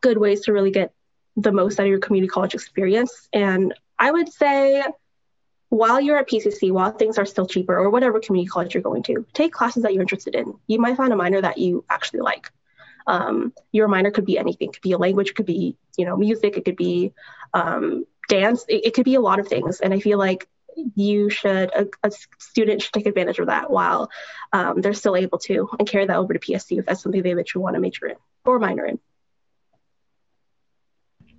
good 0.02 0.18
ways 0.18 0.42
to 0.42 0.52
really 0.52 0.70
get 0.70 0.92
the 1.34 1.50
most 1.50 1.80
out 1.80 1.84
of 1.86 1.90
your 1.90 1.98
community 1.98 2.28
college 2.28 2.52
experience. 2.52 3.26
And 3.32 3.72
I 3.98 4.10
would 4.10 4.30
say 4.30 4.84
while 5.70 5.98
you're 5.98 6.18
at 6.18 6.28
PCC, 6.28 6.70
while 6.70 6.90
things 6.90 7.16
are 7.16 7.24
still 7.24 7.46
cheaper 7.46 7.74
or 7.74 7.88
whatever 7.88 8.20
community 8.20 8.50
college 8.50 8.74
you're 8.74 8.82
going 8.82 9.02
to, 9.04 9.24
take 9.32 9.54
classes 9.54 9.82
that 9.84 9.94
you're 9.94 10.02
interested 10.02 10.34
in. 10.34 10.52
You 10.66 10.78
might 10.78 10.98
find 10.98 11.10
a 11.10 11.16
minor 11.16 11.40
that 11.40 11.56
you 11.56 11.86
actually 11.88 12.20
like. 12.20 12.52
Um, 13.06 13.52
your 13.72 13.88
minor 13.88 14.10
could 14.10 14.26
be 14.26 14.38
anything. 14.38 14.68
It 14.68 14.74
could 14.74 14.82
be 14.82 14.92
a 14.92 14.98
language, 14.98 15.34
could 15.34 15.46
be 15.46 15.76
you 15.96 16.04
know 16.04 16.16
music, 16.16 16.56
it 16.56 16.64
could 16.64 16.76
be 16.76 17.12
um, 17.54 18.04
dance. 18.28 18.64
It, 18.68 18.86
it 18.86 18.94
could 18.94 19.04
be 19.04 19.14
a 19.14 19.20
lot 19.20 19.38
of 19.38 19.48
things. 19.48 19.80
And 19.80 19.92
I 19.92 20.00
feel 20.00 20.18
like 20.18 20.48
you 20.94 21.28
should 21.28 21.70
a, 21.74 21.86
a, 22.02 22.10
student 22.38 22.82
should 22.82 22.92
take 22.92 23.06
advantage 23.06 23.38
of 23.38 23.46
that 23.46 23.70
while 23.70 24.10
um, 24.52 24.80
they're 24.80 24.94
still 24.94 25.16
able 25.16 25.38
to 25.38 25.68
and 25.78 25.88
carry 25.88 26.06
that 26.06 26.16
over 26.16 26.32
to 26.32 26.38
PSU 26.38 26.78
if 26.78 26.86
that's 26.86 27.02
something 27.02 27.22
they 27.22 27.32
eventually 27.32 27.62
want 27.62 27.74
to 27.74 27.80
major 27.80 28.06
in 28.06 28.16
or 28.44 28.58
minor 28.58 28.86
in. 28.86 28.98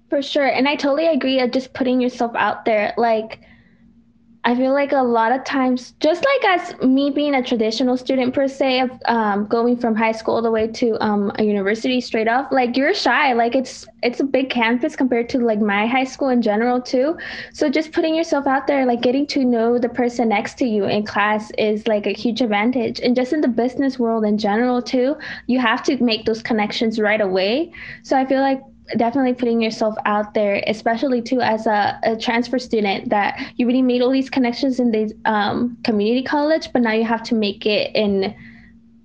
For 0.10 0.22
sure. 0.22 0.46
And 0.46 0.68
I 0.68 0.76
totally 0.76 1.08
agree 1.08 1.40
of 1.40 1.50
just 1.50 1.74
putting 1.74 2.00
yourself 2.00 2.36
out 2.36 2.66
there. 2.66 2.94
Like 2.98 3.42
I 4.46 4.56
feel 4.56 4.74
like 4.74 4.92
a 4.92 5.02
lot 5.02 5.32
of 5.32 5.46
times, 5.46 5.94
just 6.02 6.26
like 6.26 6.60
as 6.60 6.82
me 6.82 7.12
being 7.12 7.34
a 7.34 7.42
traditional 7.42 7.96
student 7.96 8.34
per 8.34 8.50
se, 8.50 8.82
of 8.82 8.92
um, 9.06 9.46
going 9.46 9.78
from 9.78 9.96
high 9.96 10.12
school 10.12 10.36
all 10.36 10.42
the 10.42 10.52
way 10.52 10.68
to 10.68 11.02
um, 11.02 11.32
a 11.36 11.44
university 11.44 12.02
straight 12.02 12.28
off, 12.28 12.52
like 12.52 12.76
you're 12.76 12.94
shy. 12.94 13.32
Like 13.32 13.56
it's 13.56 13.88
it's 14.02 14.20
a 14.20 14.26
big 14.26 14.50
campus 14.50 14.98
compared 14.98 15.30
to 15.30 15.40
like 15.40 15.60
my 15.60 15.88
high 15.88 16.04
school 16.04 16.28
in 16.28 16.42
general 16.42 16.82
too. 16.82 17.18
So 17.54 17.70
just 17.70 17.94
putting 17.94 18.16
yourself 18.16 18.46
out 18.46 18.68
there, 18.68 18.86
like 18.86 19.02
getting 19.02 19.26
to 19.28 19.46
know 19.46 19.80
the 19.80 19.88
person 19.88 20.28
next 20.28 20.58
to 20.58 20.66
you 20.66 20.84
in 20.86 21.06
class 21.06 21.50
is 21.58 21.88
like 21.88 22.06
a 22.06 22.12
huge 22.12 22.42
advantage. 22.42 23.00
And 23.00 23.16
just 23.16 23.32
in 23.32 23.40
the 23.40 23.48
business 23.48 23.98
world 23.98 24.26
in 24.26 24.38
general 24.38 24.82
too, 24.82 25.16
you 25.48 25.60
have 25.60 25.84
to 25.84 26.04
make 26.04 26.26
those 26.26 26.42
connections 26.42 27.00
right 27.00 27.22
away. 27.22 27.72
So 28.04 28.18
I 28.18 28.26
feel 28.26 28.42
like 28.42 28.62
definitely 28.98 29.34
putting 29.34 29.62
yourself 29.62 29.96
out 30.06 30.34
there, 30.34 30.64
especially 30.68 31.22
too 31.22 31.42
as 31.42 31.68
a, 31.68 32.00
a, 32.04 32.16
transfer 32.16 32.60
student, 32.60 33.10
that 33.10 33.54
you 33.56 33.68
really 33.68 33.82
made 33.82 34.02
all 34.02 34.12
these 34.12 34.30
connections 34.30 34.80
in 34.80 34.92
the 34.92 35.14
um, 35.26 35.78
community 35.84 36.24
college, 36.24 36.72
but 36.74 36.82
now 36.82 36.92
you 36.92 37.04
have 37.04 37.24
to 37.24 37.36
make 37.36 37.66
it 37.66 37.96
in 37.96 38.36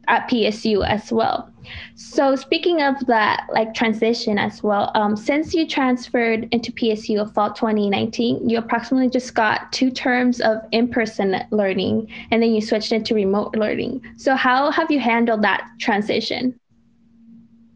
at 0.08 0.28
PSU 0.28 0.86
as 0.86 1.12
well. 1.12 1.52
So 1.94 2.34
speaking 2.34 2.80
of 2.80 2.94
that, 3.06 3.46
like 3.52 3.74
transition 3.74 4.38
as 4.38 4.62
well, 4.62 4.90
um, 4.94 5.16
since 5.16 5.52
you 5.52 5.66
transferred 5.66 6.48
into 6.50 6.72
PSU 6.72 7.20
of 7.20 7.32
fall 7.34 7.52
2019, 7.52 8.48
you 8.48 8.58
approximately 8.58 9.10
just 9.10 9.34
got 9.34 9.70
two 9.70 9.90
terms 9.90 10.40
of 10.40 10.58
in-person 10.72 11.36
learning, 11.50 12.10
and 12.30 12.42
then 12.42 12.52
you 12.54 12.62
switched 12.62 12.92
into 12.92 13.14
remote 13.14 13.54
learning. 13.54 14.02
So 14.16 14.34
how 14.34 14.70
have 14.70 14.90
you 14.90 14.98
handled 14.98 15.42
that 15.42 15.68
transition? 15.78 16.58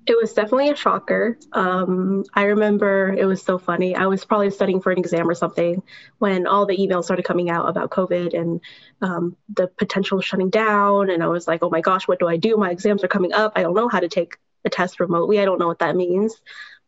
It 0.05 0.17
was 0.21 0.33
definitely 0.33 0.71
a 0.71 0.77
shocker. 0.77 1.39
Um, 1.53 2.25
I 2.35 2.45
remember 2.45 3.15
it 3.17 3.25
was 3.25 3.43
so 3.43 3.57
funny. 3.57 3.95
I 3.95 4.07
was 4.07 4.25
probably 4.25 4.51
studying 4.51 4.81
for 4.81 4.91
an 4.91 4.99
exam 4.99 5.31
or 5.31 5.35
something 5.35 5.81
when 6.19 6.47
all 6.49 6.67
the 6.67 6.77
emails 6.77 7.05
started 7.05 7.25
coming 7.25 7.51
out 7.51 7.69
about 7.69 7.91
COVID 7.91 8.37
and 8.37 8.61
um, 9.01 9.37
the 9.49 9.69
potential 9.69 10.21
shutting 10.21 10.51
down. 10.51 11.09
And 11.09 11.23
I 11.23 11.29
was 11.29 11.47
like, 11.47 11.63
oh 11.63 11.71
my 11.71 11.81
gosh, 11.81 12.09
what 12.09 12.19
do 12.19 12.27
I 12.27 12.37
do? 12.37 12.57
My 12.57 12.71
exams 12.71 13.05
are 13.05 13.09
coming 13.09 13.33
up. 13.33 13.53
I 13.55 13.63
don't 13.63 13.75
know 13.75 13.89
how 13.89 14.01
to 14.01 14.09
take 14.09 14.39
a 14.65 14.71
test 14.71 14.99
remotely. 14.99 15.39
I 15.39 15.45
don't 15.45 15.61
know 15.61 15.69
what 15.69 15.79
that 15.79 15.95
means. 15.95 16.35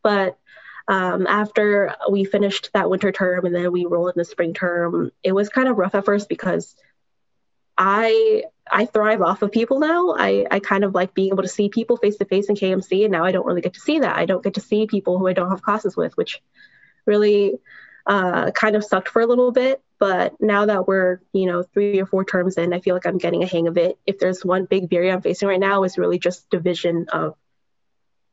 But 0.02 0.36
um, 0.88 1.26
after 1.28 1.94
we 2.10 2.24
finished 2.24 2.70
that 2.74 2.90
winter 2.90 3.12
term 3.12 3.46
and 3.46 3.54
then 3.54 3.70
we 3.70 3.86
rolled 3.86 4.08
in 4.10 4.18
the 4.18 4.24
spring 4.24 4.54
term, 4.54 5.12
it 5.22 5.32
was 5.32 5.48
kind 5.48 5.68
of 5.68 5.78
rough 5.78 5.94
at 5.94 6.04
first 6.04 6.28
because 6.28 6.74
I 7.76 8.44
I 8.70 8.86
thrive 8.86 9.20
off 9.20 9.42
of 9.42 9.52
people 9.52 9.78
now. 9.78 10.14
I, 10.18 10.46
I 10.50 10.58
kind 10.58 10.84
of 10.84 10.94
like 10.94 11.14
being 11.14 11.32
able 11.32 11.42
to 11.42 11.48
see 11.48 11.68
people 11.68 11.96
face 11.96 12.16
to 12.16 12.24
face 12.24 12.48
in 12.48 12.56
KMC, 12.56 13.04
and 13.04 13.12
now 13.12 13.24
I 13.24 13.32
don't 13.32 13.46
really 13.46 13.60
get 13.60 13.74
to 13.74 13.80
see 13.80 13.98
that. 14.00 14.16
I 14.16 14.24
don't 14.24 14.42
get 14.42 14.54
to 14.54 14.60
see 14.60 14.86
people 14.86 15.18
who 15.18 15.26
I 15.26 15.32
don't 15.32 15.50
have 15.50 15.62
classes 15.62 15.96
with, 15.96 16.16
which 16.16 16.40
really 17.04 17.58
uh, 18.06 18.50
kind 18.52 18.76
of 18.76 18.84
sucked 18.84 19.08
for 19.08 19.20
a 19.20 19.26
little 19.26 19.52
bit. 19.52 19.82
But 19.98 20.40
now 20.40 20.66
that 20.66 20.88
we're, 20.88 21.20
you 21.32 21.46
know, 21.46 21.62
three 21.62 22.00
or 22.00 22.06
four 22.06 22.24
terms 22.24 22.56
in, 22.56 22.72
I 22.72 22.80
feel 22.80 22.94
like 22.94 23.06
I'm 23.06 23.18
getting 23.18 23.42
a 23.42 23.46
hang 23.46 23.68
of 23.68 23.76
it. 23.76 23.98
If 24.06 24.18
there's 24.18 24.44
one 24.44 24.64
big 24.64 24.88
barrier 24.88 25.12
I'm 25.12 25.22
facing 25.22 25.48
right 25.48 25.60
now, 25.60 25.84
is 25.84 25.98
really 25.98 26.18
just 26.18 26.50
division 26.50 27.06
of 27.12 27.36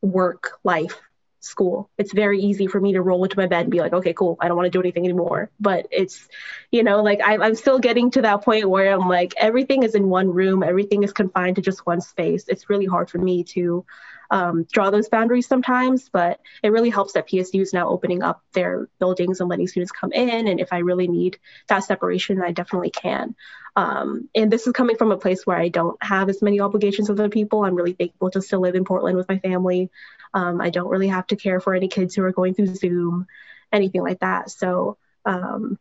work 0.01 0.59
life 0.63 0.99
school. 1.41 1.89
It's 1.97 2.13
very 2.13 2.39
easy 2.39 2.67
for 2.67 2.79
me 2.79 2.93
to 2.93 3.01
roll 3.01 3.23
into 3.23 3.37
my 3.37 3.47
bed 3.47 3.61
and 3.61 3.71
be 3.71 3.79
like, 3.79 3.93
okay, 3.93 4.13
cool, 4.13 4.37
I 4.39 4.47
don't 4.47 4.55
want 4.55 4.67
to 4.67 4.71
do 4.71 4.79
anything 4.79 5.05
anymore. 5.05 5.49
But 5.59 5.87
it's, 5.91 6.27
you 6.71 6.83
know, 6.83 7.01
like 7.01 7.19
I, 7.19 7.37
I'm 7.37 7.55
still 7.55 7.79
getting 7.79 8.11
to 8.11 8.21
that 8.21 8.43
point 8.43 8.69
where 8.69 8.93
I'm 8.93 9.09
like, 9.09 9.33
everything 9.37 9.83
is 9.83 9.95
in 9.95 10.07
one 10.07 10.29
room, 10.29 10.63
everything 10.63 11.03
is 11.03 11.11
confined 11.11 11.57
to 11.57 11.61
just 11.61 11.85
one 11.85 11.99
space. 11.99 12.45
It's 12.47 12.69
really 12.69 12.85
hard 12.85 13.09
for 13.09 13.17
me 13.17 13.43
to 13.55 13.85
um, 14.29 14.65
draw 14.71 14.89
those 14.89 15.09
boundaries 15.09 15.47
sometimes, 15.47 16.09
but 16.09 16.39
it 16.63 16.71
really 16.71 16.89
helps 16.89 17.13
that 17.13 17.27
PSU 17.27 17.61
is 17.61 17.73
now 17.73 17.89
opening 17.89 18.23
up 18.23 18.41
their 18.53 18.87
buildings 18.97 19.41
and 19.41 19.49
letting 19.49 19.67
students 19.67 19.91
come 19.91 20.13
in. 20.13 20.47
And 20.47 20.59
if 20.59 20.71
I 20.71 20.77
really 20.79 21.07
need 21.07 21.37
that 21.67 21.83
separation, 21.83 22.41
I 22.41 22.51
definitely 22.51 22.91
can. 22.91 23.35
Um, 23.75 24.29
and 24.35 24.51
this 24.51 24.67
is 24.67 24.73
coming 24.73 24.97
from 24.97 25.11
a 25.11 25.17
place 25.17 25.45
where 25.45 25.57
I 25.57 25.69
don't 25.69 26.01
have 26.03 26.29
as 26.29 26.41
many 26.41 26.59
obligations 26.59 27.09
with 27.09 27.19
other 27.19 27.29
people. 27.29 27.63
I'm 27.63 27.75
really 27.75 27.93
thankful 27.93 28.31
to 28.31 28.41
still 28.41 28.61
live 28.61 28.75
in 28.75 28.85
Portland 28.85 29.17
with 29.17 29.29
my 29.29 29.39
family. 29.39 29.89
Um, 30.33 30.61
I 30.61 30.69
don't 30.69 30.89
really 30.89 31.09
have 31.09 31.27
to 31.27 31.35
care 31.35 31.59
for 31.59 31.73
any 31.73 31.87
kids 31.87 32.15
who 32.15 32.23
are 32.23 32.31
going 32.31 32.53
through 32.53 32.75
Zoom, 32.75 33.27
anything 33.71 34.01
like 34.01 34.19
that. 34.19 34.49
So, 34.49 34.97
um, 35.25 35.77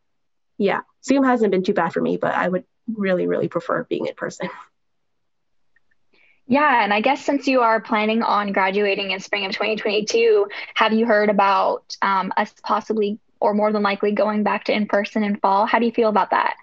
yeah, 0.59 0.81
Zoom 1.05 1.25
hasn't 1.25 1.51
been 1.53 1.63
too 1.63 1.75
bad 1.75 1.93
for 1.93 2.01
me, 2.01 2.17
but 2.17 2.35
I 2.35 2.49
would 2.49 2.65
really, 2.93 3.27
really 3.27 3.49
prefer 3.49 3.85
being 3.85 4.07
in 4.07 4.15
person. 4.15 4.49
Yeah, 6.47 6.83
and 6.83 6.93
I 6.93 7.01
guess 7.01 7.25
since 7.25 7.47
you 7.47 7.61
are 7.61 7.81
planning 7.81 8.23
on 8.23 8.53
graduating 8.53 9.13
in 9.13 9.21
spring 9.21 9.47
of 9.47 9.53
2022, 9.53 10.49
have 10.75 10.93
you 10.93 11.07
heard 11.07 11.31
about 11.31 11.97
um, 12.03 12.33
us 12.37 12.53
possibly 12.65 13.21
or 13.39 13.55
more 13.55 13.73
than 13.73 13.83
likely 13.85 14.13
going 14.13 14.43
back 14.43 14.65
to 14.65 14.73
in 14.73 14.87
person 14.89 15.23
in 15.23 15.37
fall? 15.37 15.67
How 15.67 15.79
do 15.79 15.87
you 15.87 15.93
feel 15.93 16.09
about 16.09 16.31
that? 16.31 16.57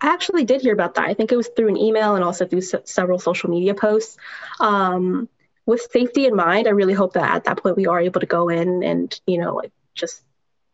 I 0.00 0.08
actually 0.08 0.44
did 0.44 0.60
hear 0.60 0.74
about 0.74 0.94
that. 0.94 1.04
I 1.06 1.14
think 1.14 1.32
it 1.32 1.36
was 1.36 1.48
through 1.48 1.68
an 1.68 1.76
email 1.76 2.16
and 2.16 2.24
also 2.24 2.46
through 2.46 2.58
s- 2.58 2.74
several 2.84 3.18
social 3.18 3.48
media 3.48 3.74
posts. 3.74 4.16
Um, 4.60 5.28
with 5.66 5.88
safety 5.90 6.26
in 6.26 6.36
mind, 6.36 6.66
I 6.66 6.70
really 6.70 6.94
hope 6.94 7.14
that 7.14 7.34
at 7.34 7.44
that 7.44 7.62
point 7.62 7.76
we 7.76 7.86
are 7.86 8.00
able 8.00 8.20
to 8.20 8.26
go 8.26 8.48
in 8.48 8.82
and, 8.82 9.20
you 9.26 9.38
know, 9.38 9.62
just 9.94 10.22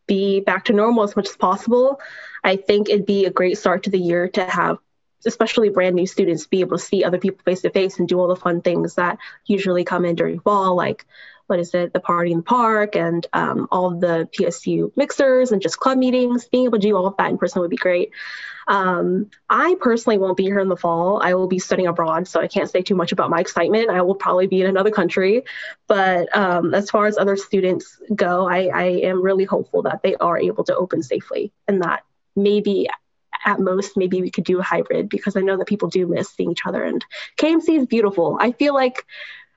be 0.07 0.41
back 0.41 0.67
to 0.67 0.73
normal 0.73 1.05
as 1.05 1.17
much 1.17 1.29
as 1.29 1.37
possible. 1.37 2.01
I 2.45 2.57
think 2.57 2.89
it'd 2.89 3.07
be 3.07 3.25
a 3.25 3.31
great 3.31 3.57
start 3.59 3.85
to 3.85 3.91
the 3.91 3.99
year 3.99 4.29
to 4.29 4.45
have 4.45 4.79
especially 5.25 5.69
brand 5.69 5.95
new 5.95 6.07
students 6.07 6.47
be 6.47 6.61
able 6.61 6.77
to 6.77 6.83
see 6.83 7.05
other 7.05 7.19
people 7.19 7.41
face 7.45 7.63
to 7.63 7.71
face 7.71 7.99
and 7.99 8.09
do 8.09 8.19
all 8.19 8.29
the 8.29 8.37
fun 8.37 8.61
things 8.61 8.97
that 8.97 9.19
usually 9.47 9.85
come 9.85 10.05
in 10.05 10.17
during 10.17 10.41
fall, 10.41 10.75
like 10.75 11.07
what 11.53 11.61
is 11.61 11.75
it, 11.75 11.93
the 11.93 12.01
party 12.01 12.33
in 12.33 12.39
the 12.39 12.45
park 12.45 12.97
and 12.97 13.27
um, 13.35 13.69
all 13.71 13.91
the 13.91 14.27
PSU 14.33 14.91
mixers 14.97 15.53
and 15.53 15.61
just 15.61 15.79
club 15.79 15.99
meetings. 15.99 16.47
Being 16.47 16.65
able 16.65 16.79
to 16.79 16.89
do 16.89 16.97
all 16.97 17.07
of 17.07 17.15
that 17.19 17.29
in 17.29 17.37
person 17.37 17.61
would 17.61 17.69
be 17.69 17.77
great. 17.77 18.11
Um, 18.67 19.29
I 19.51 19.77
personally 19.79 20.17
won't 20.17 20.39
be 20.39 20.45
here 20.45 20.61
in 20.61 20.71
the 20.71 20.79
fall. 20.79 21.21
I 21.23 21.35
will 21.35 21.49
be 21.49 21.59
studying 21.59 21.89
abroad, 21.89 22.27
so 22.27 22.41
I 22.41 22.49
can't 22.49 22.71
say 22.71 22.81
too 22.81 22.95
much 22.95 23.13
about 23.13 23.29
my 23.29 23.39
excitement. 23.39 23.91
I 23.91 24.01
will 24.01 24.15
probably 24.15 24.47
be 24.47 24.63
in 24.63 24.67
another 24.67 24.91
country. 24.91 25.45
But 25.89 26.35
um, 26.35 26.73
as 26.73 26.89
far 26.89 27.05
as 27.05 27.19
other 27.19 27.37
students 27.37 28.01
go, 28.15 28.49
I, 28.49 28.69
I 28.69 28.85
am 28.85 29.21
really 29.21 29.45
hopeful 29.45 29.83
that 29.83 30.03
they 30.03 30.17
are 30.17 30.39
able 30.39 30.65
to 30.65 30.75
open 30.75 31.03
safely 31.03 31.53
and 31.69 31.83
that 31.83 32.03
maybe 32.35 32.89
at 33.45 33.61
most 33.61 33.97
maybe 33.97 34.23
we 34.23 34.31
could 34.31 34.45
do 34.45 34.59
a 34.59 34.63
hybrid 34.63 35.11
because 35.11 35.37
I 35.37 35.41
know 35.41 35.59
that 35.59 35.67
people 35.67 35.89
do 35.89 36.07
miss 36.07 36.31
seeing 36.31 36.53
each 36.53 36.65
other 36.65 36.83
and 36.83 37.05
KMC 37.39 37.81
is 37.81 37.87
beautiful. 37.87 38.39
I 38.41 38.53
feel 38.53 38.73
like 38.73 39.05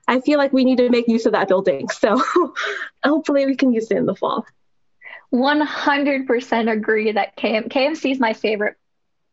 I 0.08 0.20
feel 0.20 0.38
like 0.38 0.52
we 0.52 0.64
need 0.64 0.78
to 0.78 0.88
make 0.88 1.08
use 1.08 1.26
of 1.26 1.32
that 1.32 1.48
building. 1.48 1.88
So 1.98 2.22
hopefully 3.04 3.46
we 3.46 3.56
can 3.56 3.72
use 3.72 3.90
it 3.90 3.96
in 3.96 4.06
the 4.06 4.14
fall. 4.14 4.46
100% 5.32 6.72
agree 6.72 7.12
that 7.12 7.36
KM- 7.36 7.68
KMC 7.68 8.12
is 8.12 8.20
my 8.20 8.32
favorite 8.32 8.76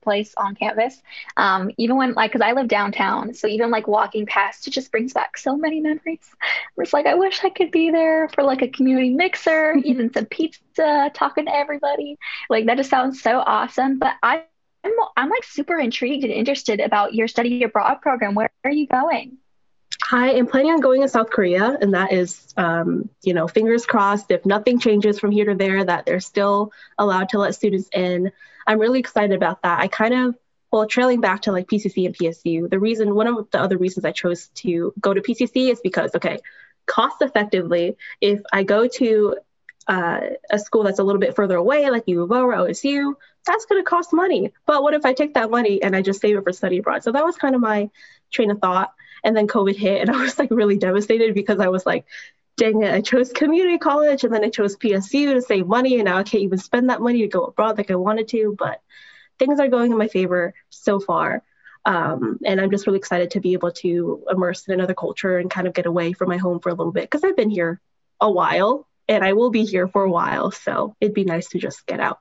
place 0.01 0.33
on 0.35 0.55
campus. 0.55 1.01
Um, 1.37 1.71
even 1.77 1.95
when 1.97 2.13
like, 2.13 2.33
cause 2.33 2.41
I 2.41 2.51
live 2.51 2.67
downtown, 2.67 3.33
so 3.33 3.47
even 3.47 3.71
like 3.71 3.87
walking 3.87 4.25
past, 4.25 4.67
it 4.67 4.71
just 4.71 4.91
brings 4.91 5.13
back 5.13 5.37
so 5.37 5.55
many 5.55 5.79
memories. 5.79 6.29
It's 6.77 6.93
like 6.93 7.05
I 7.05 7.15
wish 7.15 7.43
I 7.43 7.49
could 7.49 7.71
be 7.71 7.91
there 7.91 8.27
for 8.29 8.43
like 8.43 8.61
a 8.61 8.67
community 8.67 9.11
mixer, 9.11 9.75
eating 9.83 10.11
some 10.13 10.25
pizza, 10.25 11.11
talking 11.13 11.45
to 11.45 11.55
everybody. 11.55 12.17
Like 12.49 12.65
that 12.65 12.77
just 12.77 12.89
sounds 12.89 13.21
so 13.21 13.39
awesome. 13.39 13.99
But 13.99 14.15
I, 14.21 14.43
I'm, 14.83 14.91
I'm 15.15 15.29
like 15.29 15.45
super 15.45 15.79
intrigued 15.79 16.23
and 16.25 16.33
interested 16.33 16.79
about 16.81 17.13
your 17.13 17.27
study 17.27 17.63
abroad 17.63 18.01
program. 18.01 18.35
Where 18.35 18.49
are 18.65 18.71
you 18.71 18.87
going? 18.87 19.37
I 20.11 20.31
am 20.31 20.47
planning 20.47 20.71
on 20.71 20.79
going 20.79 21.01
to 21.01 21.07
South 21.07 21.29
Korea, 21.29 21.77
and 21.79 21.93
that 21.93 22.11
is, 22.11 22.53
um, 22.57 23.09
you 23.21 23.33
know, 23.33 23.47
fingers 23.47 23.85
crossed. 23.85 24.31
If 24.31 24.45
nothing 24.45 24.79
changes 24.79 25.19
from 25.19 25.31
here 25.31 25.45
to 25.45 25.55
there, 25.55 25.83
that 25.83 26.05
they're 26.05 26.19
still 26.19 26.71
allowed 26.97 27.29
to 27.29 27.39
let 27.39 27.55
students 27.55 27.89
in. 27.93 28.31
I'm 28.67 28.79
really 28.79 28.99
excited 28.99 29.35
about 29.35 29.61
that. 29.63 29.79
I 29.79 29.87
kind 29.87 30.13
of, 30.13 30.35
well, 30.71 30.87
trailing 30.87 31.21
back 31.21 31.43
to 31.43 31.51
like 31.51 31.67
PCC 31.67 32.05
and 32.05 32.15
PSU, 32.15 32.69
the 32.69 32.79
reason, 32.79 33.15
one 33.15 33.27
of 33.27 33.49
the 33.51 33.61
other 33.61 33.77
reasons 33.77 34.05
I 34.05 34.11
chose 34.11 34.49
to 34.55 34.93
go 34.99 35.13
to 35.13 35.21
PCC 35.21 35.71
is 35.71 35.79
because, 35.81 36.15
okay, 36.15 36.39
cost 36.85 37.21
effectively, 37.21 37.95
if 38.19 38.41
I 38.51 38.63
go 38.63 38.87
to 38.87 39.37
uh, 39.87 40.19
a 40.49 40.59
school 40.59 40.83
that's 40.83 40.99
a 40.99 41.03
little 41.03 41.19
bit 41.19 41.35
further 41.35 41.55
away, 41.55 41.89
like 41.89 42.03
U 42.07 42.23
of 42.23 42.31
O 42.31 42.41
or 42.41 42.53
OSU, 42.53 43.13
that's 43.45 43.65
going 43.65 43.83
to 43.83 43.89
cost 43.89 44.13
money. 44.13 44.53
But 44.65 44.83
what 44.83 44.93
if 44.93 45.05
I 45.05 45.13
take 45.13 45.33
that 45.35 45.49
money 45.49 45.81
and 45.81 45.95
I 45.95 46.01
just 46.01 46.21
save 46.21 46.37
it 46.37 46.43
for 46.43 46.51
study 46.53 46.79
abroad? 46.79 47.03
So 47.03 47.11
that 47.11 47.25
was 47.25 47.35
kind 47.35 47.55
of 47.55 47.61
my 47.61 47.89
train 48.31 48.51
of 48.51 48.59
thought. 48.59 48.93
And 49.23 49.35
then 49.35 49.47
COVID 49.47 49.75
hit, 49.75 50.01
and 50.01 50.11
I 50.15 50.21
was 50.21 50.37
like 50.37 50.51
really 50.51 50.77
devastated 50.77 51.33
because 51.33 51.59
I 51.59 51.69
was 51.69 51.85
like, 51.85 52.05
dang 52.57 52.83
it, 52.83 52.93
I 52.93 53.01
chose 53.01 53.31
community 53.31 53.77
college 53.77 54.23
and 54.23 54.33
then 54.33 54.43
I 54.43 54.49
chose 54.49 54.75
PSU 54.77 55.33
to 55.33 55.41
save 55.41 55.67
money, 55.67 55.95
and 55.95 56.05
now 56.05 56.17
I 56.17 56.23
can't 56.23 56.43
even 56.43 56.57
spend 56.57 56.89
that 56.89 57.01
money 57.01 57.21
to 57.21 57.27
go 57.27 57.45
abroad 57.45 57.77
like 57.77 57.91
I 57.91 57.95
wanted 57.95 58.27
to. 58.29 58.55
But 58.57 58.81
things 59.39 59.59
are 59.59 59.67
going 59.67 59.91
in 59.91 59.97
my 59.97 60.07
favor 60.07 60.53
so 60.69 60.99
far. 60.99 61.43
Um, 61.85 62.39
and 62.45 62.61
I'm 62.61 62.71
just 62.71 62.87
really 62.87 62.99
excited 62.99 63.31
to 63.31 63.41
be 63.41 63.53
able 63.53 63.71
to 63.71 64.23
immerse 64.29 64.67
in 64.67 64.73
another 64.73 64.93
culture 64.93 65.37
and 65.37 65.51
kind 65.51 65.67
of 65.67 65.73
get 65.73 65.85
away 65.85 66.13
from 66.13 66.29
my 66.29 66.37
home 66.37 66.59
for 66.61 66.69
a 66.69 66.73
little 66.73 66.93
bit 66.93 67.03
because 67.03 67.25
I've 67.25 67.35
been 67.35 67.49
here 67.49 67.81
a 68.21 68.31
while 68.31 68.87
and 69.09 69.23
I 69.23 69.33
will 69.33 69.49
be 69.49 69.65
here 69.65 69.87
for 69.87 70.03
a 70.03 70.09
while. 70.09 70.51
So 70.51 70.95
it'd 71.01 71.13
be 71.13 71.25
nice 71.25 71.49
to 71.49 71.59
just 71.59 71.85
get 71.85 71.99
out. 71.99 72.19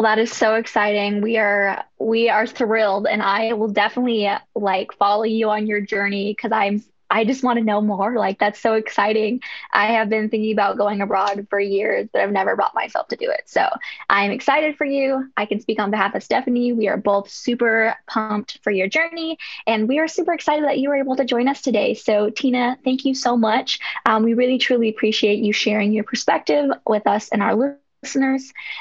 Well, 0.00 0.16
that 0.16 0.22
is 0.22 0.32
so 0.32 0.54
exciting. 0.54 1.20
We 1.20 1.36
are 1.36 1.84
we 1.98 2.30
are 2.30 2.46
thrilled, 2.46 3.06
and 3.06 3.22
I 3.22 3.52
will 3.52 3.68
definitely 3.68 4.30
like 4.54 4.92
follow 4.94 5.24
you 5.24 5.50
on 5.50 5.66
your 5.66 5.82
journey 5.82 6.32
because 6.34 6.52
I'm 6.52 6.82
I 7.10 7.24
just 7.26 7.44
want 7.44 7.58
to 7.58 7.64
know 7.64 7.82
more. 7.82 8.16
Like 8.16 8.38
that's 8.38 8.58
so 8.58 8.74
exciting. 8.74 9.42
I 9.74 9.86
have 9.92 10.08
been 10.08 10.30
thinking 10.30 10.52
about 10.52 10.78
going 10.78 11.02
abroad 11.02 11.46
for 11.50 11.60
years, 11.60 12.08
but 12.12 12.22
I've 12.22 12.32
never 12.32 12.56
brought 12.56 12.74
myself 12.74 13.08
to 13.08 13.16
do 13.16 13.30
it. 13.30 13.42
So 13.46 13.68
I'm 14.08 14.30
excited 14.30 14.76
for 14.78 14.86
you. 14.86 15.30
I 15.36 15.44
can 15.44 15.60
speak 15.60 15.78
on 15.78 15.90
behalf 15.90 16.14
of 16.14 16.22
Stephanie. 16.22 16.72
We 16.72 16.88
are 16.88 16.96
both 16.96 17.28
super 17.28 17.94
pumped 18.08 18.58
for 18.62 18.70
your 18.70 18.88
journey, 18.88 19.36
and 19.66 19.86
we 19.86 19.98
are 19.98 20.08
super 20.08 20.32
excited 20.32 20.64
that 20.64 20.78
you 20.78 20.88
were 20.88 20.96
able 20.96 21.16
to 21.16 21.24
join 21.26 21.46
us 21.48 21.60
today. 21.60 21.92
So 21.94 22.30
Tina, 22.30 22.78
thank 22.84 23.04
you 23.04 23.14
so 23.14 23.36
much. 23.36 23.80
Um, 24.06 24.22
we 24.24 24.34
really 24.34 24.58
truly 24.58 24.88
appreciate 24.88 25.40
you 25.40 25.52
sharing 25.52 25.92
your 25.92 26.04
perspective 26.04 26.70
with 26.86 27.06
us 27.06 27.28
and 27.28 27.42
our 27.42 27.54
listeners. 27.54 27.89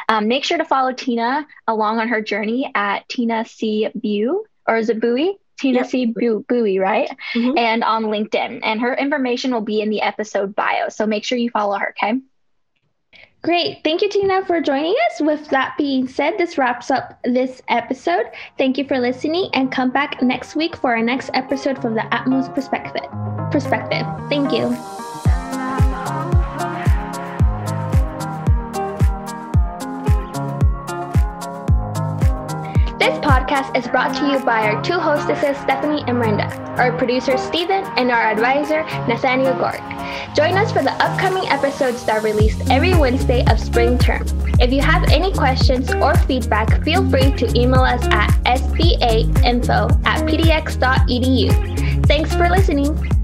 Um, 0.07 0.27
make 0.27 0.43
sure 0.43 0.57
to 0.57 0.65
follow 0.65 0.93
Tina 0.93 1.47
along 1.67 1.99
on 1.99 2.07
her 2.07 2.21
journey 2.21 2.71
at 2.73 3.07
Tina 3.09 3.45
C. 3.45 3.89
Bew, 3.99 4.45
or 4.67 4.77
is 4.77 4.89
it 4.89 5.01
Bowie? 5.01 5.37
Tina 5.59 5.79
yep. 5.79 5.89
C. 5.89 6.05
Bowie, 6.05 6.79
right? 6.79 7.09
Mm-hmm. 7.33 7.57
And 7.57 7.83
on 7.83 8.05
LinkedIn. 8.05 8.61
And 8.63 8.79
her 8.81 8.93
information 8.93 9.53
will 9.53 9.61
be 9.61 9.81
in 9.81 9.89
the 9.89 10.01
episode 10.01 10.55
bio. 10.55 10.89
So 10.89 11.05
make 11.05 11.25
sure 11.25 11.37
you 11.37 11.49
follow 11.49 11.77
her, 11.77 11.89
okay? 11.89 12.19
Great. 13.41 13.79
Thank 13.85 14.01
you, 14.01 14.09
Tina, 14.09 14.45
for 14.45 14.59
joining 14.59 14.95
us. 15.09 15.21
With 15.21 15.47
that 15.49 15.75
being 15.77 16.07
said, 16.07 16.37
this 16.37 16.57
wraps 16.57 16.91
up 16.91 17.19
this 17.23 17.61
episode. 17.69 18.25
Thank 18.57 18.77
you 18.77 18.85
for 18.85 18.99
listening 18.99 19.49
and 19.53 19.71
come 19.71 19.91
back 19.91 20.21
next 20.21 20.55
week 20.55 20.75
for 20.75 20.95
our 20.95 21.01
next 21.01 21.29
episode 21.33 21.81
from 21.81 21.95
the 21.95 22.01
Atmos 22.01 22.53
perspective. 22.53 23.09
Perspective. 23.51 24.05
Thank 24.29 24.51
you. 24.51 25.08
Podcast 33.49 33.75
is 33.75 33.87
brought 33.87 34.15
to 34.15 34.31
you 34.31 34.39
by 34.45 34.61
our 34.69 34.81
two 34.83 34.99
hostesses, 34.99 35.57
Stephanie 35.63 36.03
and 36.07 36.19
Brenda, 36.19 36.45
our 36.77 36.95
producer, 36.95 37.35
Stephen, 37.35 37.83
and 37.97 38.11
our 38.11 38.31
advisor, 38.31 38.83
Nathaniel 39.07 39.53
Gork. 39.53 39.81
Join 40.35 40.53
us 40.55 40.71
for 40.71 40.83
the 40.83 40.91
upcoming 41.03 41.47
episodes 41.49 42.05
that 42.05 42.17
are 42.17 42.21
released 42.21 42.61
every 42.69 42.93
Wednesday 42.93 43.43
of 43.47 43.59
spring 43.59 43.97
term. 43.97 44.23
If 44.59 44.71
you 44.71 44.81
have 44.81 45.03
any 45.09 45.33
questions 45.33 45.91
or 45.95 46.15
feedback, 46.15 46.83
feel 46.83 47.09
free 47.09 47.31
to 47.37 47.59
email 47.59 47.81
us 47.81 48.03
at 48.11 48.29
sbainfo 48.43 50.05
at 50.05 50.27
pdx.edu. 50.27 52.05
Thanks 52.05 52.35
for 52.35 52.49
listening. 52.49 53.18